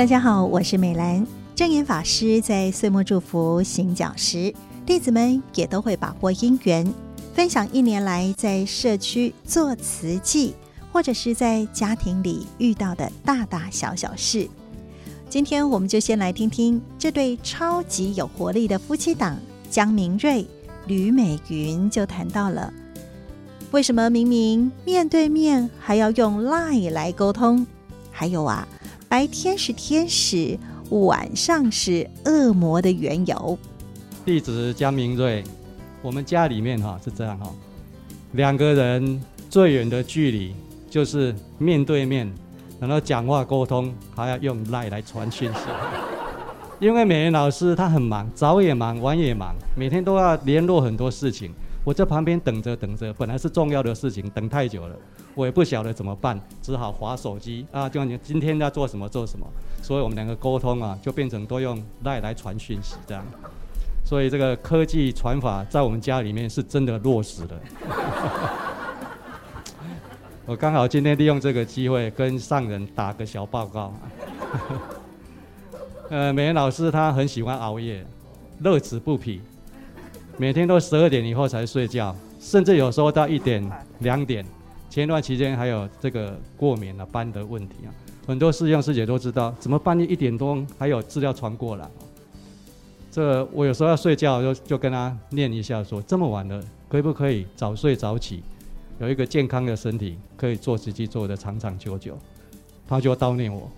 [0.00, 1.26] 大家好，我是美兰。
[1.54, 4.50] 正言法师在岁末祝福行脚时，
[4.86, 6.90] 弟子们也都会把握因缘，
[7.34, 10.54] 分享一年来在社区做慈济，
[10.90, 14.48] 或者是在家庭里遇到的大大小小事。
[15.28, 19.36] 今天我们就先来听听这对超级有活力的夫妻档
[19.68, 20.46] 江明瑞、
[20.86, 22.72] 吕美云就谈到了，
[23.70, 27.66] 为什么明明面对面还要用 lie 来沟通？
[28.10, 28.66] 还有啊。
[29.10, 30.56] 白天是天使，
[30.90, 33.58] 晚上是恶魔的缘由。
[34.24, 35.42] 弟子江明瑞，
[36.00, 37.52] 我们家里面哈是这样哈，
[38.34, 40.54] 两个人最远的距离
[40.88, 42.32] 就是面对面，
[42.78, 45.58] 然后讲话沟通还要用赖来传讯息。
[46.78, 51.52] 因为美云老师她很忙，早也忙，晚也忙，每天都要联络很多事情。
[51.82, 54.94] 我在旁边等着等着，本来是重要的事情，等太久了，
[55.34, 59.46] 我也不晓得怎么办，只好划手机啊，就你今天要做什么做什么，
[59.82, 63.24] 所以我们两个沟通啊，就变成都用赖来传讯息这样，
[64.04, 67.50] 所以这个科技传法在我们家里面是真的落实了。
[70.46, 73.94] 我刚好今天利用这个机会跟上人打个小报告。
[76.10, 78.04] 呃，美云老师她很喜欢熬夜，
[78.58, 79.40] 乐此不疲。
[80.36, 83.64] 每天都十二点以后才睡觉，甚至有时候到一点、
[84.00, 84.44] 两点。
[84.90, 87.88] 前一段期间还有这个过敏啊、斑的问题啊，
[88.26, 91.88] 很多师兄师姐都知道，怎么半夜一点多还有资料传过来？
[93.12, 98.42] 这我有时候要睡觉就就跟他念一下说，说这么晚了，可不可以早睡早起，
[98.98, 102.18] 有一个健康的身体，可以做自己做的长长久久。
[102.88, 103.70] 他就叨念我，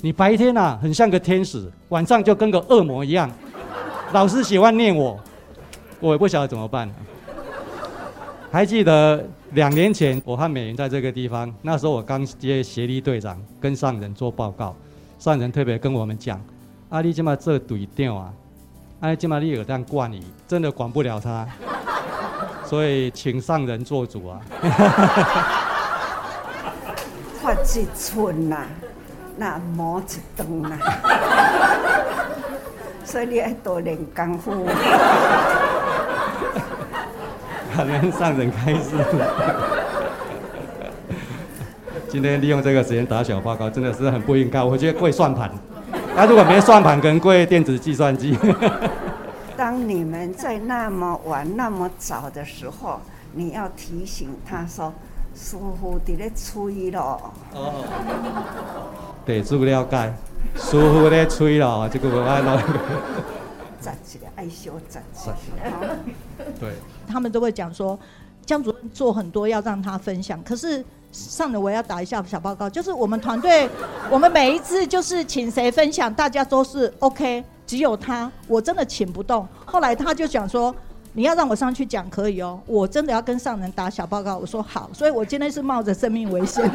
[0.00, 3.28] 你白天啊很像个天使，晚上就跟个恶魔一样，
[4.12, 5.18] 老是喜欢念我。
[5.98, 6.88] 我也不晓得怎么办。
[8.50, 14.74] 还记得两年前我和美云在这个地方，那时候我刚接协力队长，跟上人做报告，
[15.18, 16.40] 上人特别跟我们讲
[16.88, 18.32] ：“阿丽今嘛这对调啊，
[19.00, 21.46] 阿丽今嘛你有这样惯你，真的管不了他，
[22.64, 24.40] 所以请上人做主啊。”
[27.42, 28.66] 发一寸呐，
[29.36, 30.04] 那毛一
[30.36, 30.78] 顿呐，
[33.04, 34.66] 所以你爱多练功夫。
[37.78, 38.96] 感恩上人开示。
[42.08, 44.60] 今天利用这个时间打小报告，真的是很不应该。
[44.60, 45.48] 我觉得跪算盘，
[46.16, 48.36] 他、啊、如果没算盘，可能跪电子计算机。
[49.56, 53.00] 当你们在那么晚、那么早的时候，
[53.32, 54.92] 你要提醒他说
[55.36, 57.84] ：“师傅在咧吹咯。”哦，
[59.24, 60.12] 对，这个了解。
[60.56, 62.60] 师傅在吹咯，这个我爱咯。
[64.38, 65.72] 站起来，爱修站起来。
[66.60, 66.72] 对。
[67.06, 67.98] 他们都会讲说，
[68.46, 70.42] 江主任做很多要让他分享。
[70.42, 73.68] 可是上了我要打一下小报告，就是我们团队，
[74.10, 79.46] 我们每一次就是请谁分享，大家都是 OK，只有他我真的请不动。
[79.64, 80.74] 后来他就讲说，
[81.14, 84.36] 你要让我上去讲可以哦，我真的要跟上人打小报告。
[84.36, 86.70] 我说好，所以我今天是冒着生命危险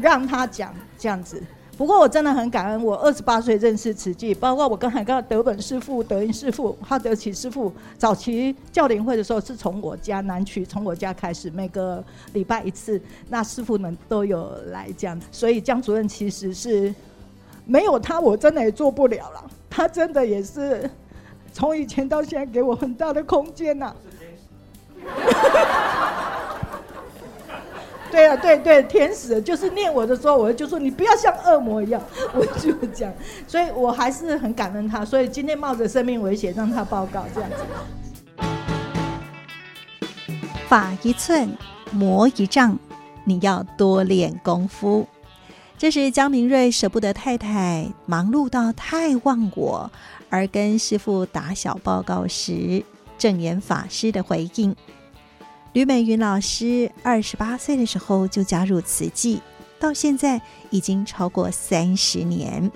[0.00, 1.42] 让他讲这样子。
[1.78, 12.02] 不过我真的很感恩，我二十八岁认识慈济，包括我刚才跟德本师父、德音师父、哈德奇师父，早期教联会的时候是从我家南区，从我家开始，每个
[12.32, 16.92] 礼拜一次，那师傅们都有来这样，所以江主任其实是
[17.64, 19.48] 没有他，我真的也做不了了。
[19.70, 20.90] 他真的也是
[21.52, 23.94] 从以前到现在给我很大的空间呐。
[28.10, 32.02] 对啊，对对，天使就是念我的时候，我就说你不要像恶魔一样，
[32.34, 33.12] 我就讲，
[33.46, 37.56] 所以我还是很感恩他，所以今天冒着生命危险让他报告这样子。
[40.68, 41.50] 法一寸，
[41.92, 42.78] 魔一丈，
[43.24, 45.06] 你要多练功夫。
[45.76, 49.90] 这是江明瑞舍不得太太忙碌到太忘我，
[50.28, 52.82] 而跟师父打小报告时，
[53.16, 54.74] 正言法师的回应。
[55.78, 59.40] 吕美云老师二十八岁的时候就加入慈济，
[59.78, 62.68] 到现在已经超过三十年。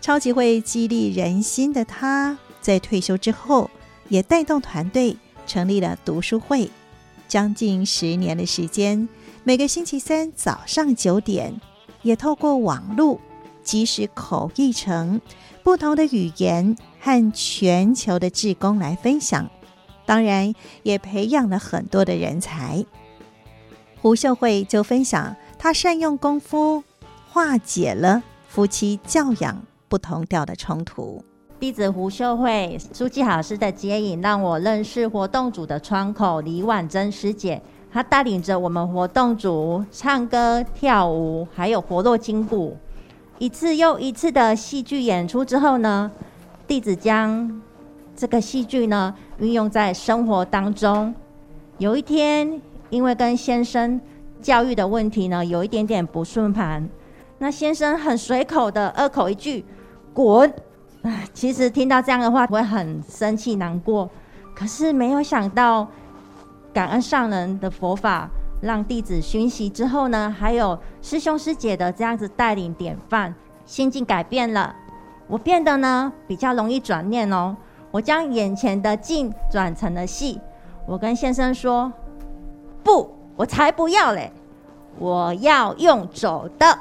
[0.00, 3.70] 超级会激励人心的她，在退休之后
[4.08, 5.14] 也带动团队
[5.46, 6.70] 成立了读书会，
[7.28, 9.06] 将近十年的时间，
[9.44, 11.60] 每个星期三早上九点，
[12.00, 13.20] 也透过网络
[13.62, 15.20] 即时口译成
[15.62, 19.50] 不同的语言和全球的志工来分享。
[20.10, 20.52] 当然，
[20.82, 22.84] 也培养了很多的人才。
[24.02, 26.82] 胡秀慧就分享，她善用功夫
[27.28, 31.24] 化解了夫妻教养不同调的冲突。
[31.60, 37.62] 弟子胡秀慧，书记老师的接引，让我认识活动组的窗口李婉珍师姐。
[37.92, 42.76] 她带领着我们活动组唱歌、跳舞，还有活络筋骨。
[43.38, 46.10] 一次又一次的戏剧演出之后呢，
[46.66, 47.62] 弟子将
[48.20, 51.14] 这个戏剧呢运用在生活当中。
[51.78, 53.98] 有一天，因为跟先生
[54.42, 56.86] 教育的问题呢，有一点点不顺盘，
[57.38, 59.64] 那先生很随口的恶口一句
[60.12, 60.52] “滚”，
[61.00, 64.06] 唉， 其实听到这样的话我会很生气难过，
[64.54, 65.88] 可是没有想到，
[66.74, 68.28] 感恩上人的佛法。
[68.60, 73.34] 让弟子熏习之后呢，还有师兄师姐的这样子带领典范，
[73.64, 74.76] 心境改变了，
[75.26, 77.56] 我变得呢比较容易转念哦。
[77.90, 80.40] 我将眼前的镜转成了戏，
[80.86, 81.92] 我跟先生说
[82.84, 84.32] ：“不，我才不要嘞，
[84.98, 86.78] 我要用走的。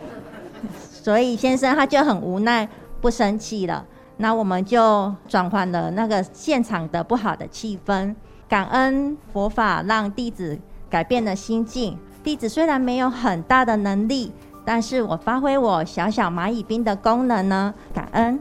[0.80, 2.68] ”所以先生他就很无奈，
[3.00, 3.84] 不生气了。
[4.18, 8.14] 那我们就转换了那个现场的不好的气氛，
[8.48, 10.58] 感恩佛法让弟子。
[10.88, 14.32] 改变了心境，弟子虽然没有很大的能力，
[14.64, 17.74] 但是我发挥我小小蚂蚁兵的功能呢。
[17.92, 18.40] 感恩，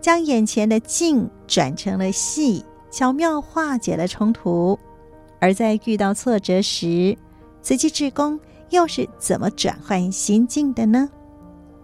[0.00, 4.78] 将眼前的境转成了戏，巧妙化解了冲突。
[5.38, 7.16] 而在遇到挫折时，
[7.62, 8.38] 慈济志工
[8.70, 11.08] 又是怎么转换心境的呢？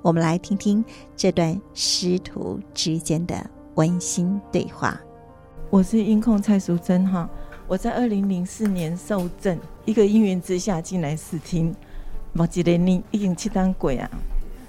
[0.00, 0.84] 我们来听听
[1.16, 3.44] 这段师徒之间的
[3.74, 5.00] 温馨对话。
[5.70, 7.28] 我是音控蔡淑珍哈。
[7.68, 11.74] 我在二零零四年受证，一个因缘之下进来视听，
[12.32, 14.10] 某一个年已经七当过啊。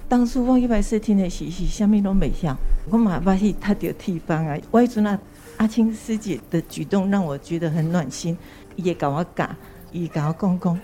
[0.06, 2.56] 当初我一百四听的时是啥物拢未晓，
[2.90, 4.56] 我嘛把去他的地方啊。
[4.70, 5.18] 我迄阵啊，
[5.56, 8.36] 阿青师姐的举动让我觉得很暖心，
[8.76, 9.56] 也搞我讲，
[9.92, 10.78] 也搞我公公，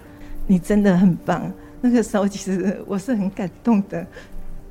[0.46, 1.52] 你真的很棒。
[1.82, 4.04] 那个时候其实我是很感动的，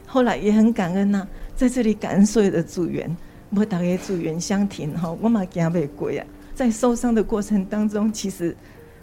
[0.07, 1.25] 后来也很感恩呐、
[1.55, 3.15] 在这里感恩所有的组员，
[3.51, 6.25] 我大家组员相挺哈，我嘛行袂过啊。
[6.55, 8.55] 在受伤的过程当中，其实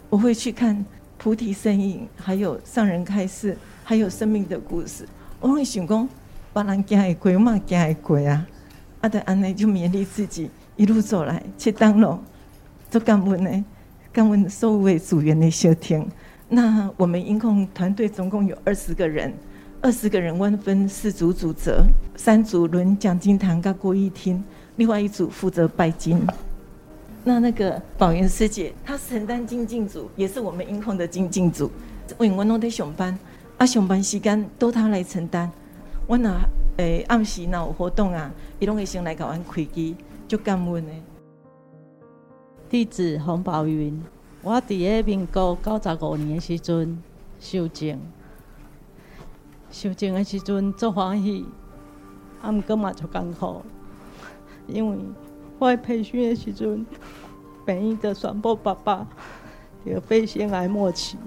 [0.09, 0.85] 我会去看
[1.17, 5.07] 菩提身影，还有上人开示，还有生命的故事。
[5.39, 6.09] 我会想讲，
[6.53, 8.47] 别人行会过，我嘛行会过啊！
[9.01, 12.19] 啊，得安尼就勉励自己，一路走来，去当咯。
[12.89, 13.65] 做感恩呢，
[14.11, 16.07] 感恩所有组员的收听。
[16.49, 19.31] 那我们音控团队总共有二十个人，
[19.79, 21.85] 二十个人分四组组责，
[22.15, 24.43] 三组轮讲经堂跟国语厅，
[24.77, 26.25] 另外一组负责拜经。
[27.23, 31.69] 那那个宝元师姐，她承担精进组，也是我们音控的精进组。
[32.17, 33.19] 为我拢在上班，
[33.57, 35.51] 啊，上班时间都他来承担。
[36.05, 36.39] 我那
[36.77, 39.95] 诶、暗时那有活动啊，伊拢会先来给阮开机，
[40.27, 40.91] 就感恩的。
[42.69, 44.03] 弟子洪宝云，
[44.41, 47.01] 我伫个民国九十五年诶时阵
[47.39, 47.99] 受证，
[49.71, 51.45] 受证的时阵足欢喜，
[52.41, 53.61] 啊，毋过嘛足艰苦，
[54.67, 54.97] 因为。
[55.59, 56.85] 我培训的时阵，
[57.65, 59.07] 病院就宣布爸爸
[59.83, 61.17] 得肺腺癌末期。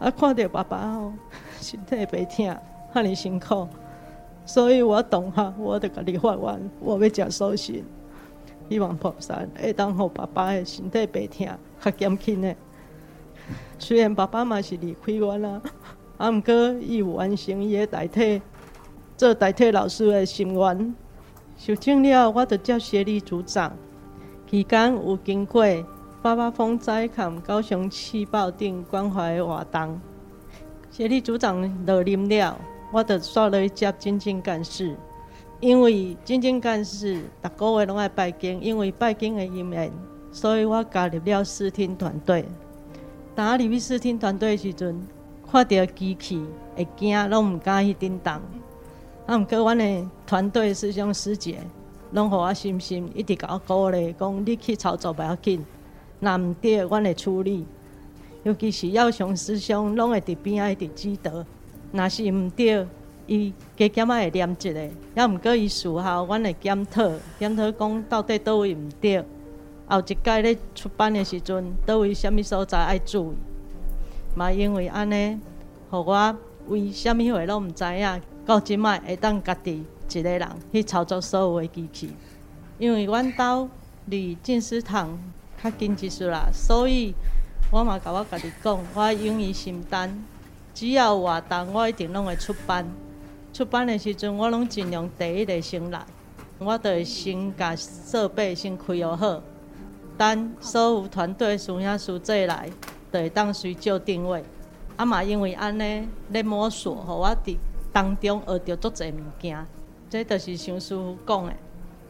[0.00, 1.12] 啊，看到爸爸后，
[1.60, 2.56] 身体白疼，
[2.92, 3.68] 遐尼辛苦，
[4.44, 7.84] 所以我当下我就甲你发愿，我要吃素食，
[8.68, 11.46] 希望菩萨会当互爸爸的身体白疼
[11.80, 12.56] 较减轻的。
[13.78, 15.60] 虽然爸爸嘛是离开我啦，
[16.16, 18.40] 啊，毋过伊有完成伊的代替，
[19.16, 20.94] 做代替老师的心愿。
[21.58, 23.76] 受证了，我就接协理组长。
[24.50, 25.62] 期间有经过
[26.22, 29.98] 八八风灾和高雄气爆等关怀的活动。
[30.90, 32.58] 协理组长落任了，
[32.92, 34.94] 我就刷了一接精进干事。
[35.60, 39.90] 因为精进干事逐个月拢爱拜金，因为拜金的因缘，
[40.30, 42.44] 所以我加入了视听团队。
[43.34, 45.00] 当我入去视听团队的时阵，
[45.50, 46.44] 看到机器
[46.76, 48.42] 会惊，拢毋敢去叮当。
[49.26, 49.38] 啊！
[49.38, 51.60] 毋过，阮的团队师兄师姐
[52.12, 55.64] 拢互我信心，一直甲我鼓励，讲你去操作不要紧，
[56.20, 57.66] 若毋对，阮会处理。
[58.42, 61.44] 尤其是要雄师兄，拢会伫边仔一直指导。
[61.92, 62.86] 若是毋对，
[63.26, 64.80] 伊加减仔会念一个。
[65.16, 69.24] 也毋过，伊事后阮会检讨，检讨讲到底倒位毋对。
[69.86, 73.36] 后一届咧出版的时阵，倒位啥物所在爱注意。
[74.36, 75.38] 嘛因为安尼，
[75.90, 76.36] 互我
[76.68, 78.22] 为啥物货拢毋知影。
[78.46, 82.10] 到即卖会当家己一个人去操作所有的机器，
[82.78, 83.68] 因为阮兜
[84.06, 85.16] 离进思堂
[85.62, 87.14] 较紧一丝啦，所以
[87.70, 90.24] 我嘛甲我家己讲，我勇于承担，
[90.74, 92.86] 只要有活动，我一定拢会出版。
[93.52, 96.04] 出版的时阵，我拢尽量第一个先来，
[96.58, 99.42] 我就会先甲设备先开好好，
[100.16, 102.70] 等所有团队师兄师姐来，
[103.12, 104.44] 就会当随就定位。
[104.96, 107.56] 啊嘛，因为安尼咧摸索，互我伫。
[107.92, 109.66] 当中学到足侪物件，
[110.08, 111.52] 这就是像师傅讲的，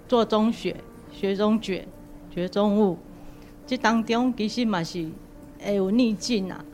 [0.06, 0.76] 做中学，
[1.10, 1.88] 学中觉，
[2.30, 2.98] 觉中悟。
[3.70, 5.08] 这当中其实嘛是
[5.64, 6.64] 会有逆境啊，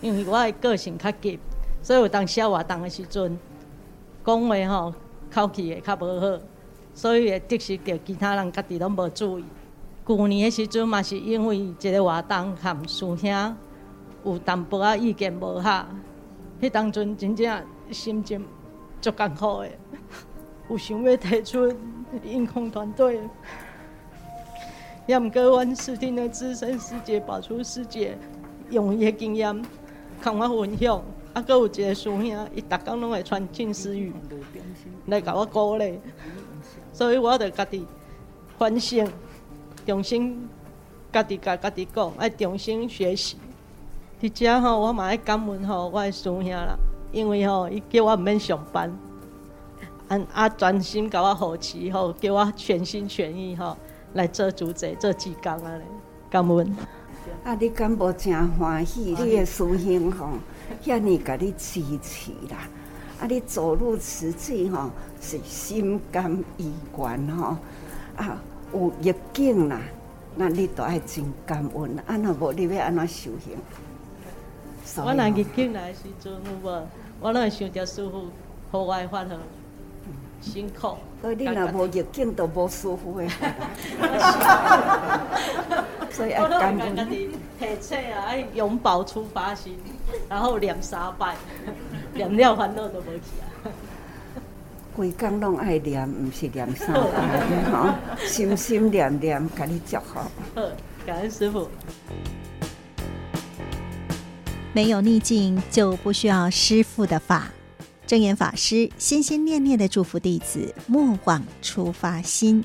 [0.00, 1.38] 因为我的个性较急，
[1.80, 3.38] 所以有当时活动的时阵，
[4.26, 4.92] 讲话吼
[5.32, 6.40] 口气会较无好，
[6.94, 9.44] 所以会得失着其他人家己拢无注意。
[10.04, 13.56] 旧年的时阵嘛是因为一个活动含师兄
[14.24, 15.86] 有淡薄仔意见无合，
[16.60, 18.44] 迄当阵真正心情
[19.00, 19.68] 足艰苦的，
[20.68, 21.72] 有想要退出
[22.24, 23.20] 音控团队，
[25.06, 28.16] 也毋过阮视听的资深师姐宝珠师姐
[28.70, 29.62] 用伊诶经验，
[30.22, 31.02] 甲我分享。
[31.32, 34.12] 啊，阁有一个师兄，伊逐工拢会传静思语
[35.06, 35.98] 来甲我鼓励，
[36.92, 37.86] 所以我着家己
[38.58, 39.10] 反省，
[39.86, 40.46] 重新
[41.10, 43.38] 家己甲家己讲，爱重新学习。
[44.20, 46.76] 伫遮吼，我嘛爱感恩吼我的师兄啦，
[47.10, 48.94] 因为吼伊叫我毋免上班，
[50.08, 53.74] 按啊专心甲我扶持吼，叫我全心全意吼
[54.14, 55.86] 来做主持做志工啊咧，
[56.30, 56.76] 感恩。
[57.44, 59.14] 啊，你敢无诚欢喜？
[59.18, 60.30] 你诶师兄吼？
[60.84, 62.68] 遐尔甲你支持啦！
[63.20, 64.90] 啊，你走入慈济吼，
[65.20, 67.56] 是心甘意愿吼。
[68.16, 68.40] 啊，
[68.72, 69.80] 有逆境啦，
[70.36, 71.98] 那你都爱真感恩。
[72.06, 73.56] 啊，若无你要安怎修行？
[74.96, 76.86] 我若逆境来时阵有无？
[77.20, 78.28] 我拢会想着师父，
[78.70, 79.36] 互我发号，
[80.40, 80.96] 辛苦。
[81.22, 83.28] 所以你若无逆境，都无舒服诶。
[86.10, 86.96] 所以爱感恩。
[87.06, 87.30] 提
[87.80, 89.78] 出啊，爱永葆出发心，
[90.28, 91.36] 然后念三拜，
[92.12, 93.70] 念了烦恼都无去啊。
[94.96, 97.90] 规工拢爱念，毋是念三拜吼，
[98.26, 100.18] 心心念念，甲你祝福。
[100.56, 100.62] 好，
[101.06, 101.68] 感恩师傅。
[104.74, 107.48] 没有逆境，就不需要师傅的法。
[108.12, 112.62] 证严法师心心念念的祝福弟子，莫忘初发心。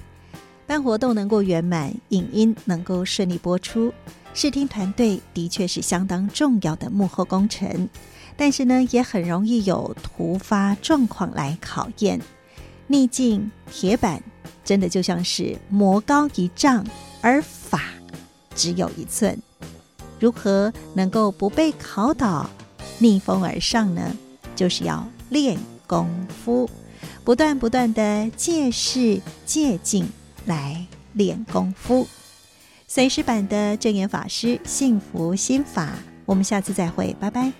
[0.65, 3.93] 办活动能够圆满，影音能够顺利播出。
[4.33, 7.87] 视听团队的确是相当重要的幕后工程，
[8.35, 12.19] 但是呢，也很容易有突发状况来考验。
[12.87, 14.21] 逆境铁板
[14.65, 16.85] 真的就像是魔高一丈，
[17.21, 17.83] 而法
[18.53, 19.41] 只有一寸。
[20.19, 22.49] 如何能够不被考倒，
[22.99, 24.13] 逆风而上呢？
[24.53, 26.09] 就是要练功
[26.43, 26.69] 夫，
[27.23, 30.07] 不断不断的借势借境
[30.45, 32.07] 来练功夫。
[32.87, 35.93] 随时版的正言法师幸福心法，
[36.25, 37.51] 我们下次再会，拜拜。